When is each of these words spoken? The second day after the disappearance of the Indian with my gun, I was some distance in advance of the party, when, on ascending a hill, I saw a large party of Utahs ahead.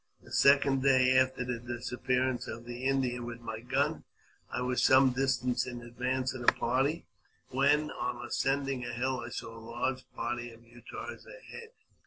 The 0.23 0.31
second 0.31 0.81
day 0.81 1.15
after 1.15 1.45
the 1.45 1.59
disappearance 1.59 2.47
of 2.47 2.65
the 2.65 2.85
Indian 2.85 3.23
with 3.23 3.39
my 3.39 3.59
gun, 3.59 4.03
I 4.51 4.61
was 4.63 4.81
some 4.81 5.11
distance 5.11 5.67
in 5.67 5.83
advance 5.83 6.33
of 6.33 6.41
the 6.43 6.53
party, 6.53 7.05
when, 7.49 7.91
on 7.91 8.25
ascending 8.25 8.83
a 8.83 8.93
hill, 8.93 9.19
I 9.19 9.29
saw 9.29 9.55
a 9.55 9.59
large 9.61 10.03
party 10.15 10.49
of 10.51 10.63
Utahs 10.65 11.27
ahead. 11.27 11.69